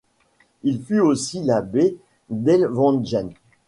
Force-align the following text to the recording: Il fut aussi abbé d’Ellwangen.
Il 0.63 0.81
fut 0.83 0.99
aussi 0.99 1.51
abbé 1.51 1.95
d’Ellwangen. 2.31 3.33